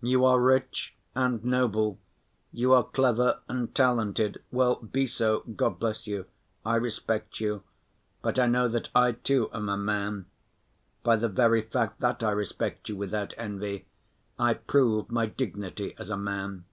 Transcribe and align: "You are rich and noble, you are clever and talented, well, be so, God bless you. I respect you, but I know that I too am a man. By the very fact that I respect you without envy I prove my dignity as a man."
"You 0.00 0.24
are 0.24 0.40
rich 0.40 0.96
and 1.14 1.44
noble, 1.44 2.00
you 2.52 2.72
are 2.72 2.82
clever 2.82 3.38
and 3.48 3.72
talented, 3.72 4.42
well, 4.50 4.74
be 4.74 5.06
so, 5.06 5.44
God 5.54 5.78
bless 5.78 6.04
you. 6.04 6.26
I 6.66 6.74
respect 6.74 7.38
you, 7.38 7.62
but 8.20 8.40
I 8.40 8.46
know 8.48 8.66
that 8.66 8.90
I 8.92 9.12
too 9.12 9.48
am 9.52 9.68
a 9.68 9.76
man. 9.76 10.26
By 11.04 11.14
the 11.14 11.28
very 11.28 11.62
fact 11.62 12.00
that 12.00 12.24
I 12.24 12.32
respect 12.32 12.88
you 12.88 12.96
without 12.96 13.34
envy 13.36 13.86
I 14.36 14.54
prove 14.54 15.12
my 15.12 15.26
dignity 15.26 15.94
as 15.96 16.10
a 16.10 16.16
man." 16.16 16.64